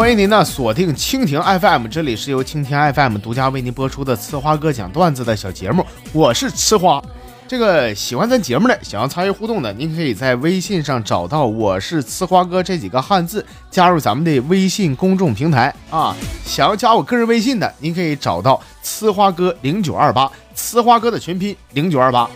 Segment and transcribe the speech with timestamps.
[0.00, 7.02] 欢迎您呢锁定蜻蜓 FM，这里是由蜻蜓 FM 独家为您播出的呲花哥讲段子的小节目，我是呲花。
[7.46, 16.16] 这个喜欢咱节目的，想要参与互动的，您可以在微信上找到“我是呲花哥”这几个汉字，加入咱们的微信公众平台啊。
[16.46, 22.26] 想要加我个人微信的，您可以找到“呲花哥零九二八”，呲花哥的全拼零九二八。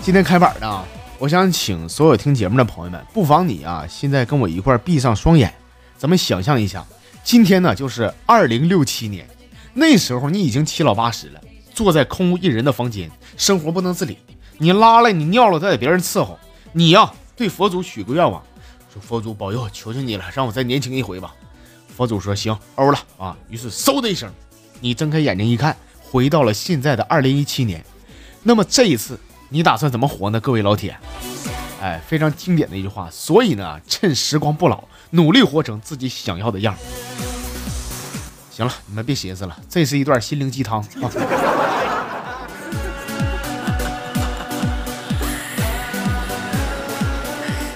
[0.00, 0.82] 今天开板呢，
[1.22, 5.54] 我想请所有听节目的朋友们，不妨你啊，现在跟我一块闭上双眼，
[5.96, 6.84] 咱们想象一下，
[7.22, 9.24] 今天呢就是二零六七年。
[9.72, 11.40] 那时候你已经七老八十了，
[11.72, 14.18] 坐在空无一人的房间，生活不能自理。
[14.58, 16.36] 你拉了，你尿了，都得别人伺候。
[16.72, 18.42] 你呀，对佛祖许个愿望，
[18.92, 21.32] 说佛祖保佑，求求你了，让我再年轻一回吧。
[21.86, 23.36] 佛祖说行，欧了啊。
[23.48, 24.28] 于是嗖的一声，
[24.80, 27.84] 你睁开眼睛一看，回到了现在的二零一七年。
[28.42, 29.16] 那么这一次，
[29.52, 30.40] 你打算怎么活呢？
[30.40, 30.96] 各位老铁，
[31.78, 33.06] 哎，非常经典的一句话。
[33.12, 36.74] 所以呢，趁时光不老，努力活成自己想要的样。
[38.50, 41.10] 行了，你们别寻思了，这是一段心灵鸡汤啊。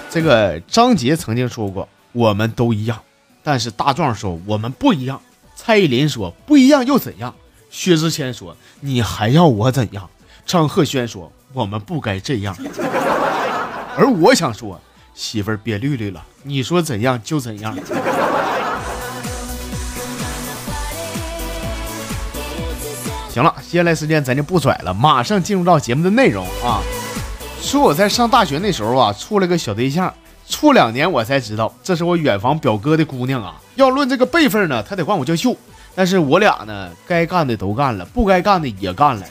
[0.09, 2.99] 这个张杰曾经说过：“我们都一样。”
[3.45, 5.21] 但是大壮说：“我们不一样。”
[5.55, 7.35] 蔡依林说：“不一样又怎样？”
[7.71, 10.09] 薛之谦说：“你还要我怎样？”
[10.47, 12.57] 张赫宣说：“我们不该这样。”
[13.99, 14.81] 而我想说
[15.13, 17.77] ：“媳妇儿别绿绿了，你说怎样就怎样。”
[23.29, 26.81] 行了，接下来时间咱就不拽了，马上进入到节目的内容啊。
[27.61, 30.15] 说我在上大学那时候啊，处了个小对象，
[30.49, 33.61] 处两年我才知道，这是我远房表哥的姑娘啊。
[33.75, 35.57] 要论这个辈分呢，他得管我叫秀。
[35.95, 39.27] 但是我俩呢，该干的都干了，不该干的也干了。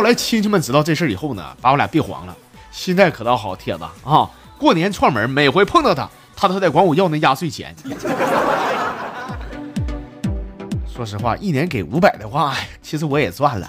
[0.00, 2.34] 后来亲戚们知道这事儿以后呢，把我俩别黄了。
[2.70, 7.76] 现在可倒好，铁子啊，过年串门，每回碰到他，他都得管我要那压岁钱。
[10.90, 13.68] 说实话，一年给五百的话，其实我也赚了。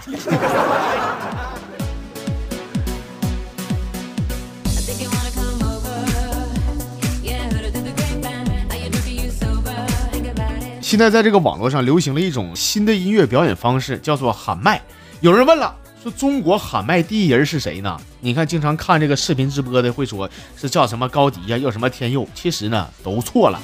[10.81, 14.81] 现在在这个网络上流行了一种新的音乐表演方式，叫做喊麦。
[15.19, 17.95] 有人问了，说中国喊麦第一人是谁呢？
[18.21, 23.61] 你看，经常看这个视频直播的会说是叫什么高迪呀，又什么天佑，其实呢都错了。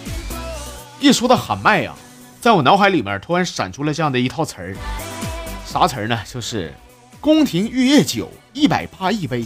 [1.00, 1.94] 一说到喊麦呀。
[2.40, 4.76] 在我脑海里面突然闪出了这样的一套词儿，
[5.66, 6.20] 啥词儿呢？
[6.31, 6.72] 就是
[7.20, 9.44] 宫廷玉液酒一百八一杯，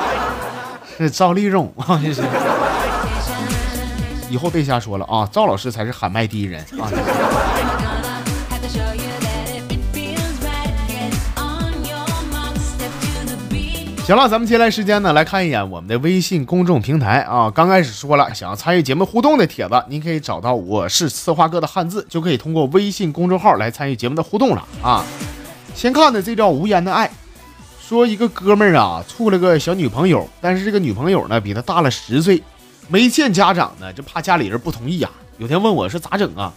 [0.96, 2.00] 是赵丽蓉啊！
[2.02, 2.22] 是，
[4.30, 5.28] 以后别瞎说了啊！
[5.30, 6.88] 赵老师才是喊麦第一人啊！
[14.08, 17.50] 行了，咱们接下来时间呢，来看一眼我们的微信公众平台啊。
[17.50, 25.04] 刚开始说了，想要参与节目互动的帖子，您可以找到我是刺花哥的汉字，就可以通过微信公众号来参与节目的互动了啊。
[25.74, 27.10] 先看的这叫无言的爱，
[27.82, 32.42] 说一个哥们儿啊，处了个小女朋友，但是这个女朋友呢比他大了十岁，
[32.88, 35.10] 没见家长呢，就怕家里人不同意呀。
[35.36, 36.50] 有天问我说咋整啊？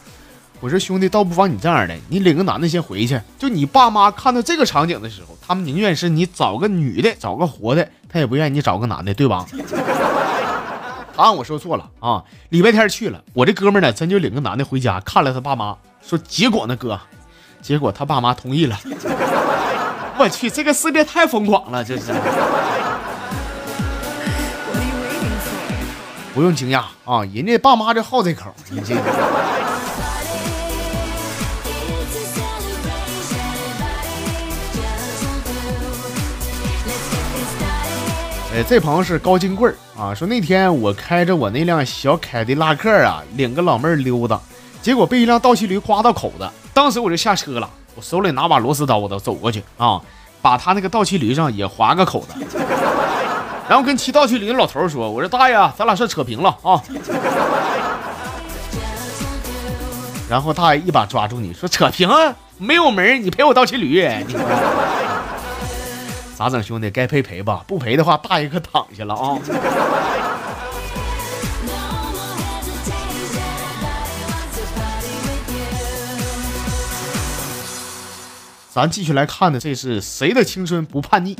[0.61, 3.19] 我说兄弟，倒不妨你这样的，你领个男的先回去。
[3.39, 9.43] 就你爸妈看到这个场景的时候，他们宁愿是你找个女的，找个活的，他也不愿意你找个男的，对吧？
[11.17, 12.23] 答案我说错了啊！
[12.49, 16.99] 礼拜天去了，我这哥们呢，真就领个男的回家看了他爸妈，说结果呢哥，
[17.61, 18.79] 结果他爸妈同意了。
[20.17, 22.13] 我去，这个世界太疯狂了，这是。
[26.33, 28.95] 不用惊讶啊，人家爸妈就好这口，你这。
[38.53, 44.37] 哎，这朋友是高金贵啊，说那天我开着我那辆小凯迪拉克啊，领个老妹儿溜达，
[44.81, 50.01] 结果被一辆倒骑驴刮到口子，当时我就下车了，我手里拿把螺丝刀子走过去啊，
[50.41, 52.33] 把他那个倒骑驴上也划个口子，
[53.69, 56.83] 然后跟骑倒骑驴的老头说：“我说大爷，咱俩算扯平了啊。
[60.29, 62.09] ”然后大爷一把抓住你说：“扯平
[62.57, 64.35] 没有门，你赔我倒骑驴。”你
[66.41, 66.89] 咋整，兄弟？
[66.89, 69.37] 该赔赔吧，不赔的话，大爷可躺下了啊！
[78.73, 81.37] 咱继续来看的，这是谁的青春不叛逆？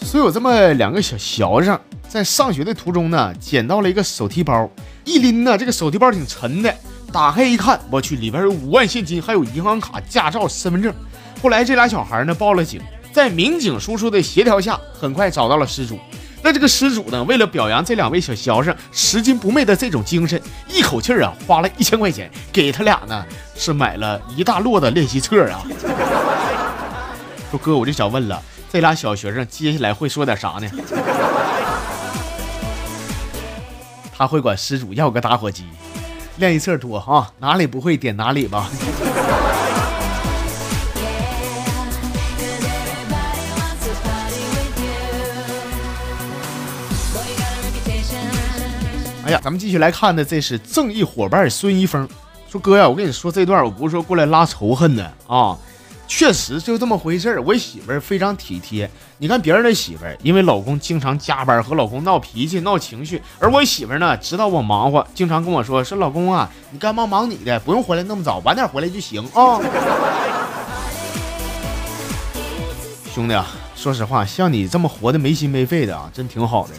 [0.00, 4.68] 说有这么两个小学生在上学的途中呢，捡到了一个手提包，
[5.04, 6.74] 一拎呢，这个手提包挺沉的，
[7.12, 10.92] 打开一看，我去，里边有五万现金，还有银行卡、驾照、身份证。
[11.40, 12.80] 后来这俩小孩呢报了警。
[13.12, 15.98] 在民警叔叔的协调下，很快找到了失主。
[16.42, 23.24] 那这个失主呢，为了表扬这两位小学生拾金不昧的这种精神，一口气儿啊花了一千块钱给他俩呢，
[23.54, 25.62] 是买了一大摞的练习册啊。
[27.50, 28.42] 说哥，我就想问了，
[28.72, 30.68] 这俩小学生接下来会说点啥呢？
[34.16, 35.64] 他会管施主要个打火机，
[36.38, 38.68] 练习册多哈，哪里不会点哪里吧。
[49.40, 52.08] 咱们继续来看的，这是正义伙伴孙一峰
[52.50, 55.56] 说：“哥呀，我跟你说这段，我不是说过来拉仇恨的啊，
[56.06, 57.42] 确实就这么回事儿。
[57.42, 69.58] 我媳妇儿非常体贴，你看别人的媳妇儿，因为老公经常加班和老公闹脾气、闹情绪，而我媳妇儿呢，知道我忙活，经常跟我说：说老公啊，你该忙忙你的，不用回来那么早，晚点回来就行啊。
[73.14, 76.74] 兄弟啊，说实话，像你这么活的没心没肺的啊，真挺好的。”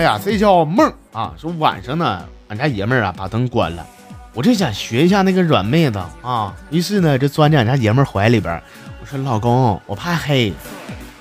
[0.00, 1.34] 哎呀，这叫梦啊！
[1.36, 3.86] 说晚上呢，俺家爷们儿啊把灯关了，
[4.32, 8.62] 我就想学一下那个软妹子啊，于是呢就钻进俺家爷们儿怀里边，
[8.98, 10.54] 我说老公，我怕黑，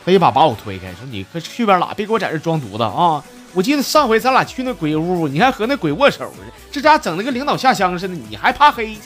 [0.05, 3.21] 他一把把我推开，说你快去边拉，别给我在这装犊子啊！
[3.53, 8.97] 我记得上回咱俩去那鬼屋，你还和那鬼握手呢，这家整的跟领导下乡似的，你还怕黑？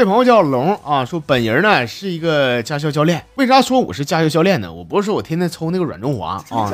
[0.00, 3.22] 这朋友叫龙啊，说本人呢是一个驾校教练。
[3.34, 4.72] 为啥说我是驾校教练呢？
[4.72, 6.72] 我不是说我天天抽那个软中华啊，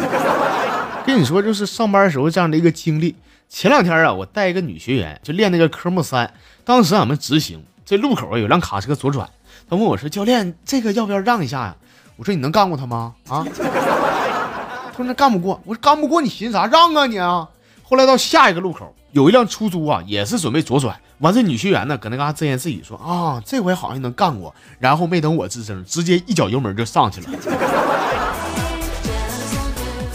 [1.05, 3.17] 跟你说就是上班时候这样的一个经历。
[3.49, 6.33] 前两天啊，我带一个女学员就练那个科目三，
[6.65, 9.29] 当时俺们直行，这路口有辆卡车左转，
[9.69, 11.75] 他问我说：“教练，这个要不要让一下呀？”
[12.15, 17.49] 我说：“你能干过他吗？”啊，他说：“那干不过。”我说：“干不过你寻啥让啊你啊？”
[17.89, 20.97] 后来到下一个路口，有一辆出租啊，也是准备左转。
[21.19, 27.29] 完，这女学员呢，搁那嘎自言自语说：“啊，这回好像能干过。”然后没等我吱声，直接一脚油门就上去了。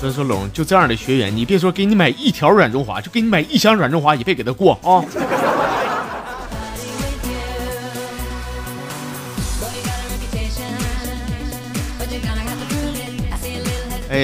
[0.02, 5.00] 真说龙，就这样的学员，你别说给你买一条软中华，就给你买一箱软中华也别给他过啊！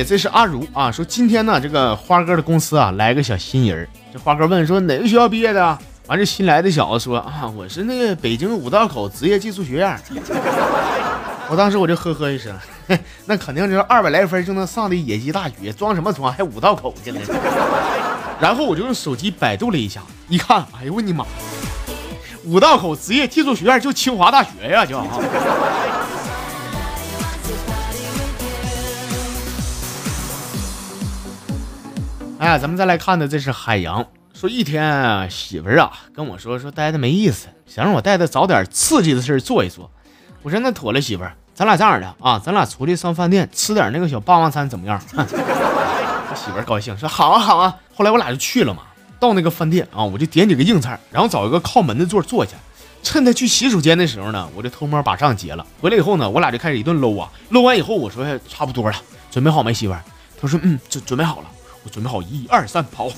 [0.04, 3.88] 这是阿如啊，说今天呢，这个花哥的公司啊，来个小新人。
[4.12, 5.78] 这花哥问说哪个学校毕业的？
[6.08, 10.00] 完这新来的小子说啊，我是那个北京五道口职业技术学院。
[11.50, 12.54] 我当时我就呵呵一声，
[13.26, 16.32] 那肯定就是二百来分就能上的野鸡大学，装什么装？
[16.32, 17.20] 还五道口去了？
[18.40, 21.26] 然后我就用手机百度了一下，一看，哎呦我的妈！
[22.46, 24.98] 五道口职业技术学院就清华大学呀，就。
[32.39, 34.06] 哎呀，咱们再来看的，这是海洋。
[34.34, 39.89] 说一天，媳妇儿啊跟我说说待的没意思，想让我带她找点刺激的事儿做一做。
[40.44, 45.02] 我说那妥了，媳妇儿，咱俩这样的啊，咱俩出去上饭店吃点那个小霸王餐怎么样？
[46.35, 47.76] 媳妇儿高兴说好啊好啊。
[47.95, 48.83] 后来我俩就去了嘛，
[49.19, 52.52] 到那个饭店啊，我就点几个硬菜，然后找一个靠门的座坐下。
[53.02, 55.66] 趁他去洗手间的时候呢，我就偷摸把账结了。
[55.81, 58.95] 回来以后呢，我俩就开始一顿搂啊，搂完以后我说差不多了，
[59.31, 60.04] 准备好没，媳妇儿？
[60.40, 61.47] 他说嗯，准准备好了。
[61.88, 63.10] 我准备好，一二三，跑。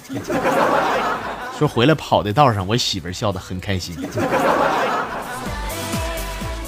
[1.57, 3.95] 说回来跑的道上，我媳妇笑得很开心。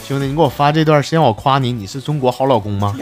[0.08, 2.96] 兄弟，你给我发这段是让我夸你，你是中国好老公吗？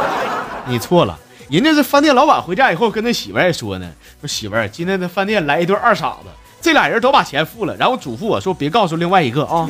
[0.68, 6.28] 你错了，人家这饭店老板回家以后跟他媳妇还说呢，说媳妇儿今天的饭店来一对二傻子，
[6.60, 9.66] 这俩人都把钱付了，然后嘱咐我说别告诉另外一个啊。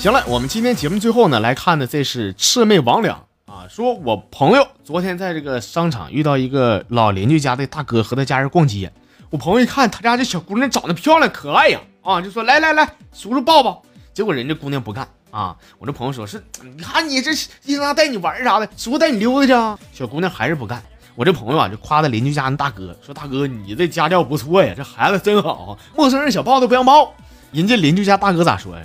[0.00, 3.10] 行了，我们今天节目最后呢来看的，这是魑魅魍魉
[3.44, 3.68] 啊。
[3.68, 8.90] 说我朋友昨天在这个商场遇到一个老邻居家的大哥和他家人逛街，
[9.28, 13.82] 我朋友一看他家这小姑娘长得漂亮可爱呀，啊，就说来来来，叔叔抱抱。
[14.14, 19.78] 结果人家姑娘不干啊，我这朋友说是，你看你这经常带你玩啥的，叔叔带你溜达去啊。
[19.92, 20.82] 小姑娘还是不干，
[21.14, 27.12] 我这朋友啊就夸他邻居家那大哥，说大哥你这家教不错呀，这孩子真好，陌生人小抱都不让抱。
[27.52, 28.82] 人家邻居家大哥咋说呀？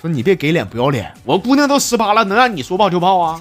[0.00, 3.40] 说你别给脸不要脸，我姑娘都十八了，能让你说抱就抱啊？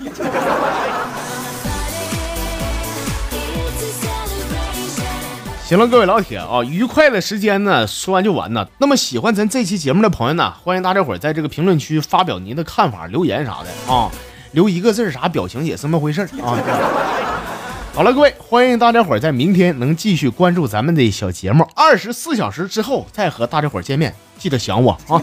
[5.68, 8.68] 行了，各位老铁啊，愉快的时间呢，说完就完呢。
[8.78, 14.10] 那么喜欢咱这期节目的朋友呢，欢迎大家伙在这个评论区发表您的看法、留言啥的啊，
[14.52, 16.56] 留一个字啥表情也是那么回事啊。
[17.94, 25.20] 好了，各位，欢迎大家伙在明天能继续关注咱们的小节目，二十四小时之后再和大家伙见面，记得想我啊。